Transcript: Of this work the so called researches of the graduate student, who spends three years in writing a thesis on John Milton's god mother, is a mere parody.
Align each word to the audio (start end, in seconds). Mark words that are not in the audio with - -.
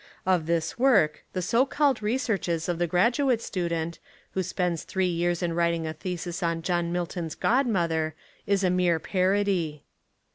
Of 0.25 0.47
this 0.47 0.79
work 0.79 1.23
the 1.33 1.43
so 1.43 1.63
called 1.63 2.01
researches 2.01 2.67
of 2.67 2.79
the 2.79 2.87
graduate 2.87 3.39
student, 3.39 3.99
who 4.31 4.41
spends 4.41 4.83
three 4.83 5.05
years 5.05 5.43
in 5.43 5.53
writing 5.53 5.85
a 5.85 5.93
thesis 5.93 6.41
on 6.41 6.63
John 6.63 6.91
Milton's 6.91 7.35
god 7.35 7.67
mother, 7.67 8.15
is 8.47 8.63
a 8.63 8.71
mere 8.71 8.97
parody. 8.97 9.83